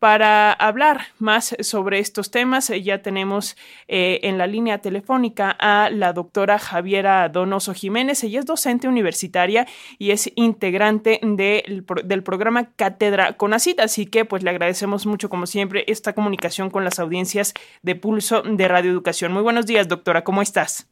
[0.00, 3.56] para hablar más sobre estos temas, eh, ya tenemos
[3.86, 8.24] eh, en la línea telefónica a la doctora Javiera Donoso Jiménez.
[8.24, 9.66] Ella es docente universitaria
[9.98, 13.84] y es integrante del programa Cátedra Conacita.
[13.84, 18.42] Así que, pues, le agradecemos mucho, como siempre, esta comunicación con las audiencias de Pulso
[18.42, 19.34] de Radio Educación.
[19.34, 20.24] Muy buenos días, doctora.
[20.24, 20.88] ¿Cómo estás?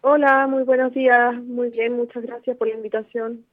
[0.00, 1.36] Hola, muy buenos días.
[1.44, 3.44] Muy bien, muchas gracias por la invitación.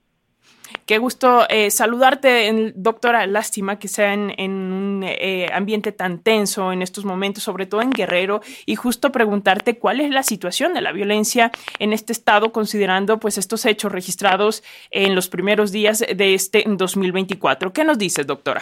[0.85, 3.27] Qué gusto eh, saludarte, doctora.
[3.27, 7.89] Lástima que sea en, un eh, ambiente tan tenso en estos momentos, sobre todo en
[7.89, 13.19] Guerrero, y justo preguntarte cuál es la situación de la violencia en este estado, considerando
[13.19, 17.73] pues estos hechos registrados en los primeros días de este 2024.
[17.73, 18.61] ¿Qué nos dices, doctora?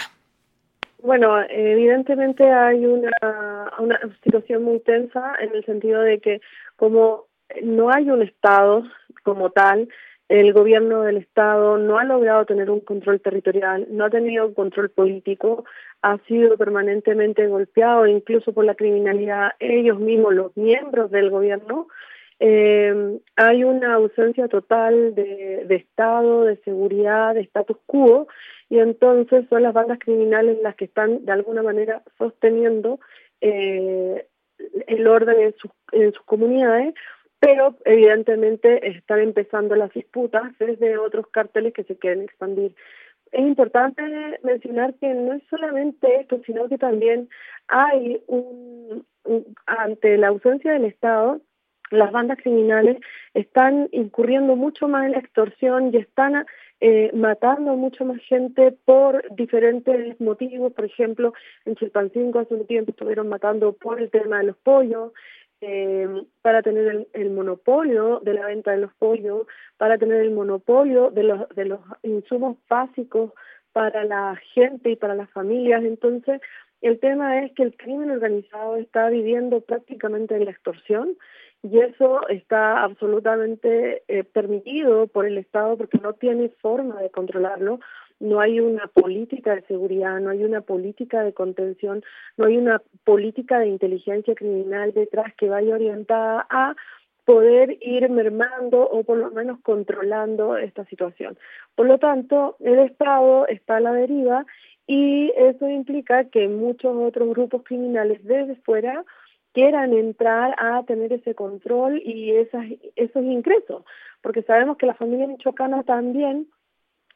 [1.03, 3.11] Bueno, evidentemente hay una,
[3.77, 6.41] una situación muy tensa en el sentido de que
[6.75, 7.25] como
[7.61, 8.83] no hay un Estado
[9.21, 9.87] como tal,
[10.27, 14.89] el gobierno del Estado no ha logrado tener un control territorial, no ha tenido control
[14.89, 15.65] político,
[16.01, 21.87] ha sido permanentemente golpeado incluso por la criminalidad ellos mismos, los miembros del gobierno.
[22.39, 28.27] Eh, hay una ausencia total de, de Estado, de seguridad, de status quo,
[28.69, 32.99] y entonces son las bandas criminales las que están de alguna manera sosteniendo
[33.41, 34.25] eh,
[34.87, 35.55] el orden en,
[35.91, 36.95] en sus comunidades
[37.39, 42.75] pero evidentemente están empezando las disputas desde otros carteles que se quieren expandir.
[43.31, 44.01] Es importante
[44.43, 47.29] mencionar que no es solamente esto, sino que también
[47.67, 49.05] hay un,
[49.65, 51.41] ante la ausencia del Estado,
[51.91, 52.97] las bandas criminales
[53.33, 56.45] están incurriendo mucho más en la extorsión y están
[56.81, 60.73] eh, matando mucho más gente por diferentes motivos.
[60.73, 61.33] Por ejemplo,
[61.65, 65.13] en Chilpancingo hace un tiempo estuvieron matando por el tema de los pollos,
[65.61, 66.07] eh,
[66.41, 69.47] para tener el, monopolio de la venta de los pollos,
[69.77, 73.31] para tener el monopolio de los, de los insumos básicos
[73.71, 75.83] para la gente y para las familias.
[75.83, 76.41] Entonces,
[76.81, 81.17] el tema es que el crimen organizado está viviendo prácticamente en la extorsión
[81.63, 87.79] y eso está absolutamente eh, permitido por el Estado porque no tiene forma de controlarlo
[88.19, 92.03] no hay una política de seguridad, no hay una política de contención,
[92.37, 96.75] no hay una política de inteligencia criminal detrás que vaya orientada a
[97.25, 101.37] poder ir mermando o por lo menos controlando esta situación.
[101.75, 104.45] Por lo tanto, el Estado está a la deriva
[104.87, 109.03] y eso implica que muchos otros grupos criminales desde fuera
[109.53, 112.65] quieran entrar a tener ese control y esas,
[112.95, 113.83] esos ingresos,
[114.21, 116.47] porque sabemos que la familia michoacana también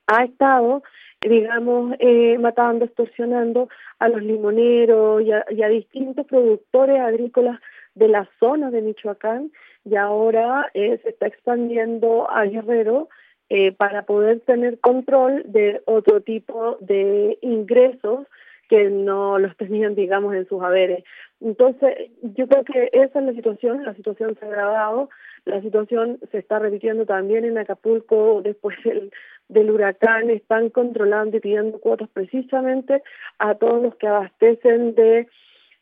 [0.09, 0.81] ha estado,
[1.21, 7.59] digamos, eh, matando, extorsionando a los limoneros y a, distintos productores agrícolas
[7.93, 9.51] de la zona de Michoacán
[9.85, 13.09] y ahora eh, se está expandiendo a Guerrero
[13.49, 18.25] eh, para poder tener control de otro tipo de ingresos
[18.67, 21.03] que no los tenían, digamos, en sus haberes.
[21.41, 25.09] Entonces, yo creo que esa es la situación, la situación se ha agravado,
[25.45, 29.11] la situación se está repitiendo también en Acapulco después del,
[29.49, 33.03] del huracán, están controlando y pidiendo cuotas precisamente
[33.39, 35.27] a todos los que abastecen de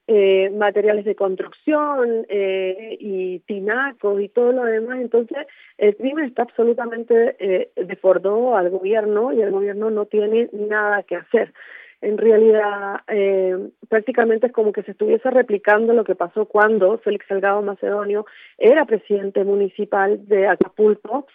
[0.08, 5.00] eh, materiales de construcción eh, y tinacos y todo lo demás.
[5.02, 5.46] Entonces,
[5.78, 11.18] el crimen está absolutamente eh, desbordó al gobierno y el gobierno no tiene nada que
[11.18, 11.54] hacer
[12.02, 17.26] en realidad eh, prácticamente es como que se estuviese replicando lo que pasó cuando Félix
[17.28, 18.26] Salgado Macedonio
[18.58, 21.28] era presidente municipal de Acapulco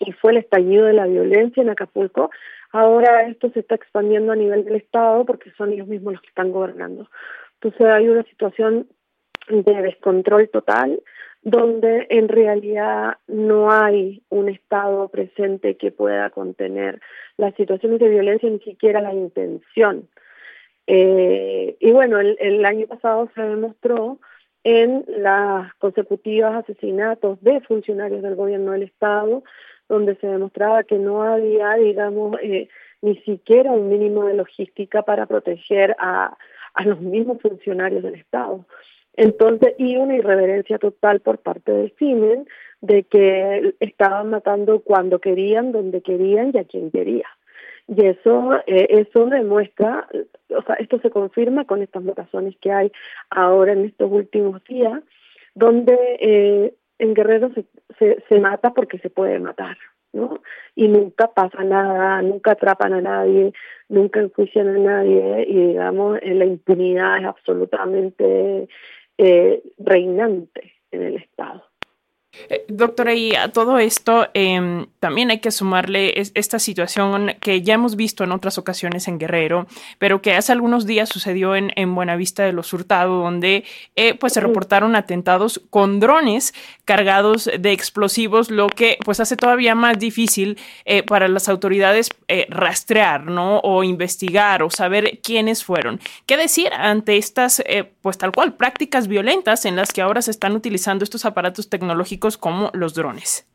[0.00, 2.30] y fue el estallido de la violencia en Acapulco.
[2.72, 6.28] Ahora esto se está expandiendo a nivel del Estado porque son ellos mismos los que
[6.28, 7.08] están gobernando.
[7.54, 8.88] Entonces hay una situación
[9.48, 11.00] de descontrol total
[11.42, 17.00] donde en realidad no hay un Estado presente que pueda contener
[17.36, 20.08] las situaciones de violencia, ni siquiera la intención.
[20.86, 24.18] Eh, y bueno, el, el año pasado se demostró
[24.64, 29.42] en las consecutivas asesinatos de funcionarios del gobierno del Estado,
[29.90, 32.68] donde se demostraba que no había, digamos, eh,
[33.02, 36.38] ni siquiera un mínimo de logística para proteger a,
[36.84, 38.64] los mismos funcionarios del Estado.
[39.14, 42.46] Entonces, y una irreverencia total por parte del CIMEN
[42.80, 47.26] de que estaban matando cuando querían, donde querían y a quien quería.
[47.88, 50.08] Y eso, eh, eso demuestra,
[50.56, 52.92] o sea, esto se confirma con estas votaciones que hay
[53.28, 55.02] ahora en estos últimos días,
[55.56, 57.50] donde eh, en Guerrero
[57.98, 59.76] se, se, mata porque se puede matar.
[60.12, 60.40] ¿no?
[60.74, 63.52] Y nunca pasa nada, nunca atrapan a nadie,
[63.88, 68.68] nunca enjuician a nadie y digamos la impunidad es absolutamente
[69.18, 71.69] eh, reinante en el Estado.
[72.48, 77.74] Eh, doctora, y a todo esto em, también hay que sumarle esta situación que ya
[77.74, 79.66] hemos visto en otras ocasiones en Guerrero,
[79.98, 83.64] pero que hace algunos días sucedió en, Buenavista de los Hurtados, donde
[83.96, 86.54] eh, pues se reportaron atentados con drones
[86.84, 92.10] cargados de explosivos, lo que pues hace todavía más difícil eh, para las autoridades
[92.48, 93.58] rastrear, ¿no?
[93.64, 95.98] O investigar o saber quiénes fueron.
[96.26, 97.60] ¿Qué decir ante estas,
[98.02, 102.19] pues tal cual, prácticas violentas en las que ahora se están utilizando estos aparatos tecnológicos?
[102.38, 103.46] Como los drones?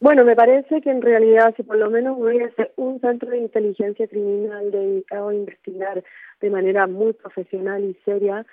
[0.00, 4.08] Bueno, me parece que en realidad si por lo menos hubiese un centro de inteligencia
[4.08, 6.02] criminal dedicado a investigar
[6.40, 8.44] de manera muy profesional y seria,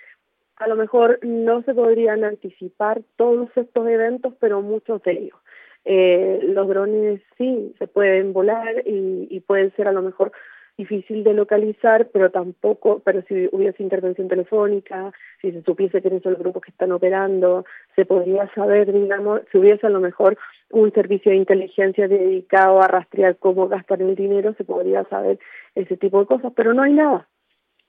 [0.58, 5.40] a lo mejor no se podrían anticipar todos estos eventos, pero muchos de ellos.
[5.86, 10.32] Eh, los drones sí se pueden volar y, y pueden ser a lo mejor
[10.80, 15.12] difícil de localizar, pero tampoco, pero si hubiese intervención telefónica,
[15.42, 17.66] si se supiese quiénes son los grupos que están operando,
[17.98, 20.38] se podría saber, digamos, si hubiese a lo mejor
[20.72, 25.38] un servicio de inteligencia dedicado a rastrear cómo gastar el dinero, se podría saber
[25.76, 27.28] ese tipo de cosas, pero no hay nada,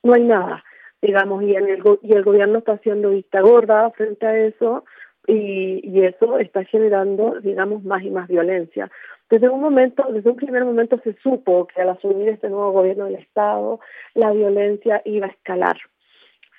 [0.03, 0.61] no hay nada,
[1.01, 4.83] digamos, y, en el, y el gobierno está haciendo vista gorda frente a eso,
[5.27, 8.91] y, y eso está generando, digamos, más y más violencia.
[9.31, 13.05] Desde un momento, desde un primer momento se supo que al asumir este nuevo gobierno
[13.05, 13.79] del Estado,
[14.13, 15.77] la violencia iba a escalar.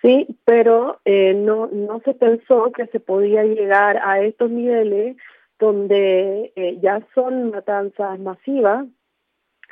[0.00, 5.18] Sí, pero eh, no, no se pensó que se podía llegar a estos niveles
[5.58, 8.86] donde eh, ya son matanzas masivas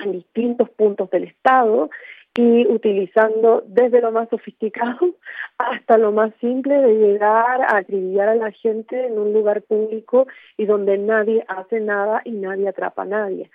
[0.04, 1.88] en distintos puntos del Estado
[2.36, 4.98] y utilizando desde lo más sofisticado
[5.58, 10.26] hasta lo más simple de llegar a acribillar a la gente en un lugar público
[10.56, 13.50] y donde nadie hace nada y nadie atrapa a nadie.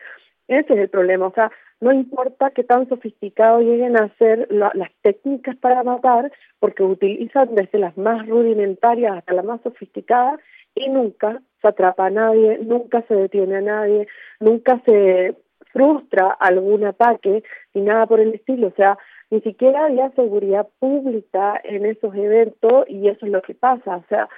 [0.48, 1.52] Ese es el problema, o sea,
[1.82, 7.80] no importa qué tan sofisticado lleguen a ser las técnicas para matar, porque utilizan desde
[7.80, 10.40] las más rudimentarias hasta las más sofisticadas
[10.76, 14.08] y nunca se atrapa a nadie, nunca se detiene a nadie,
[14.40, 15.36] nunca se
[15.76, 17.44] frustra algún ataque
[17.74, 18.68] ni nada por el estilo.
[18.68, 18.98] O sea,
[19.30, 23.98] ni siquiera había seguridad pública en esos eventos y eso es lo que pasa.
[23.98, 24.30] O sea,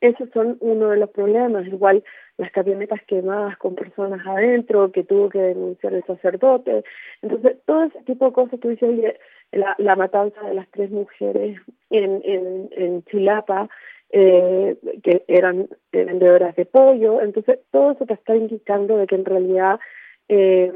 [0.00, 1.66] esos son uno de los problemas.
[1.66, 2.04] Igual
[2.38, 6.84] las camionetas quemadas con personas adentro que tuvo que denunciar el sacerdote.
[7.22, 9.16] Entonces, todo ese tipo de cosas, tú dices,
[9.50, 11.58] la, la matanza de las tres mujeres
[11.90, 13.68] en, en, en Chilapa,
[14.10, 17.20] eh, que eran vendedoras de pollo.
[17.20, 19.80] Entonces, todo eso te está indicando de que en realidad
[20.28, 20.72] eh,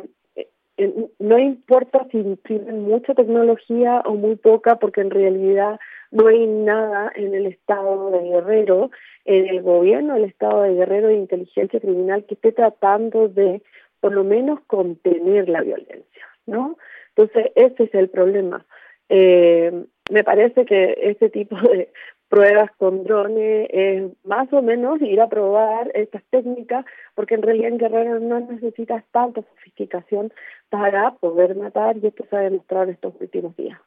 [1.19, 5.81] no importa si imprimen mucha tecnología o muy poca, porque en realidad
[6.11, 8.91] no hay nada en el Estado de Guerrero,
[9.25, 13.63] en el gobierno del Estado de Guerrero de inteligencia criminal que esté tratando de,
[14.01, 16.79] por lo menos, contener la violencia, ¿no?
[17.17, 18.65] Entonces, ese es el problema.
[19.09, 21.91] Eh, me parece que este tipo de,
[22.29, 26.85] pruebas con drones, es más o menos ir a probar estas técnicas,
[27.15, 30.33] porque en realidad en Guerrero no necesitas tanta sofisticación
[30.69, 33.79] para poder matar y esto se ha demostrado estos últimos días.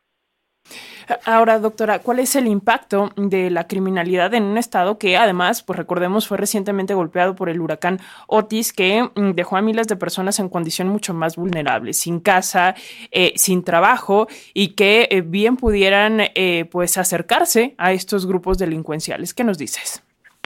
[1.25, 5.77] Ahora, doctora, ¿cuál es el impacto de la criminalidad en un estado que además, pues
[5.77, 10.39] recordemos, fue recientemente golpeado por el huracán Otis, que mm, dejó a miles de personas
[10.39, 12.75] en condición mucho más vulnerable, sin casa,
[13.11, 19.33] eh, sin trabajo y que eh, bien pudieran eh, pues acercarse a estos grupos delincuenciales?
[19.33, 20.03] ¿Qué nos dices?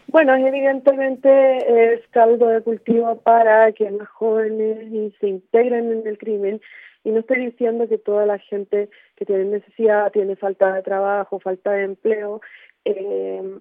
[0.08, 6.62] Bueno, evidentemente es caldo de cultivo para que más jóvenes se integren en el crimen
[7.06, 11.40] y no estoy diciendo que toda la gente que tiene necesidad, tiene falta de trabajo,
[11.40, 12.42] falta de empleo,
[12.84, 13.60] eh,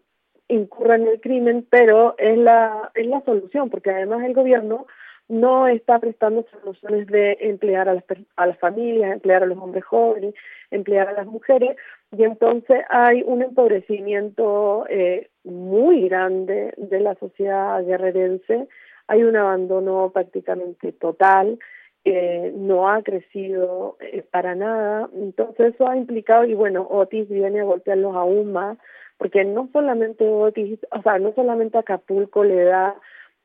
[0.49, 4.87] incurra en el crimen, pero es la, es la solución, porque además el gobierno
[5.29, 8.05] no está prestando soluciones de emplear a las,
[8.37, 10.35] a las familias, emplear a los hombres jóvenes,
[10.71, 11.77] emplear a las mujeres,
[12.13, 18.69] y entonces hay un empobrecimiento eh, muy grande de la sociedad guerrerense,
[19.07, 21.59] hay un abandono prácticamente total,
[22.05, 25.09] eh, no ha crecido eh, para nada.
[25.15, 28.79] Entonces eso ha implicado, y bueno, Otis viene a golpearlos aún más,
[29.17, 32.95] porque no solamente Otis, o sea, no solamente Acapulco le da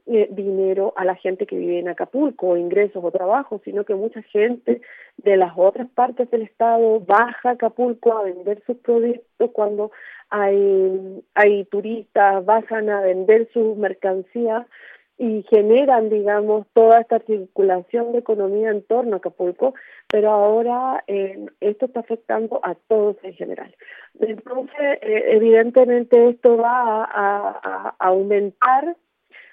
[0.07, 4.21] eh, dinero a la gente que vive en Acapulco, ingresos o trabajo, sino que mucha
[4.23, 4.81] gente
[5.17, 9.91] de las otras partes del estado baja a Acapulco a vender sus productos cuando
[10.29, 14.65] hay, hay turistas, bajan a vender sus mercancías
[15.19, 19.73] y generan, digamos, toda esta circulación de economía en torno a Acapulco,
[20.07, 23.75] pero ahora eh, esto está afectando a todos en general.
[24.17, 28.95] Entonces, eh, evidentemente esto va a, aumentar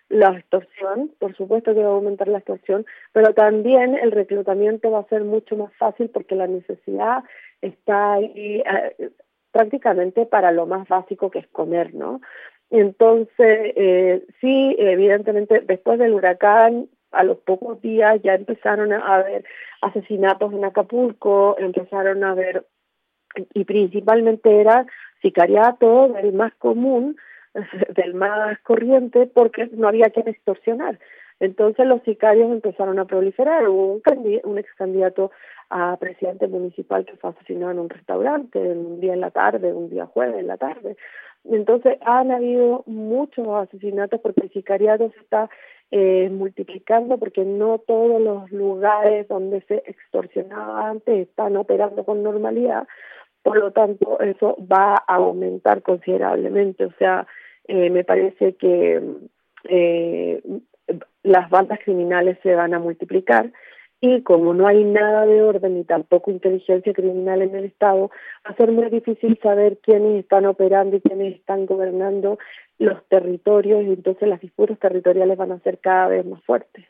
[0.08, 5.00] la extorsión, por supuesto que va a aumentar la extorsión, pero también el reclutamiento va
[5.00, 7.24] a ser mucho más fácil porque la necesidad
[7.60, 9.10] está ahí eh,
[9.50, 12.20] prácticamente para lo más básico que es comer, ¿no?
[12.70, 19.44] Entonces, eh, sí, evidentemente, después del huracán, a los pocos días ya empezaron a haber
[19.80, 22.66] asesinatos en Acapulco, empezaron a haber,
[23.54, 24.86] y principalmente era
[25.22, 27.16] sicariato del más común,
[27.94, 30.98] del más corriente, porque no había quien extorsionar.
[31.40, 33.68] Entonces los sicarios empezaron a proliferar.
[33.68, 34.02] Hubo un,
[34.44, 35.30] un ex candidato
[35.70, 39.90] a presidente municipal que fue asesinado en un restaurante un día en la tarde, un
[39.90, 40.96] día jueves en la tarde.
[41.44, 45.48] Entonces han habido muchos asesinatos porque el sicariato se está
[45.90, 52.88] eh, multiplicando porque no todos los lugares donde se extorsionaba antes están operando con normalidad.
[53.42, 56.84] Por lo tanto, eso va a aumentar considerablemente.
[56.84, 57.26] O sea,
[57.68, 59.00] eh, me parece que
[59.68, 60.42] eh,
[61.22, 63.52] las bandas criminales se van a multiplicar
[64.00, 68.10] y como no hay nada de orden ni tampoco inteligencia criminal en el Estado,
[68.46, 72.38] va a ser muy difícil saber quiénes están operando y quiénes están gobernando
[72.78, 76.84] los territorios y entonces las disputas territoriales van a ser cada vez más fuertes.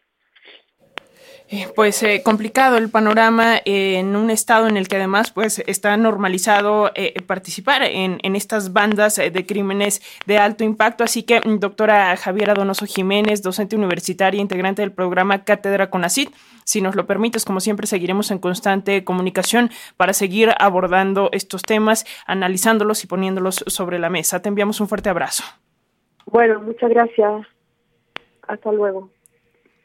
[1.49, 5.97] Eh, pues eh, complicado el panorama en un estado en el que además pues está
[5.97, 11.05] normalizado eh, participar en, en, estas bandas de crímenes de alto impacto.
[11.05, 16.35] Así que, doctora Javiera Donoso Jiménez, docente universitaria, integrante del programa Cátedra CONACIT,
[16.65, 22.07] si nos lo permites, como siempre, seguiremos en constante comunicación para seguir abordando estos temas,
[22.27, 24.43] analizándolos y poniéndolos sobre la mesa.
[24.43, 25.45] Te enviamos un fuerte abrazo.
[26.27, 27.47] Bueno, muchas gracias.
[28.49, 29.11] Hasta luego.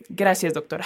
[0.10, 0.86] Gracias, doctora.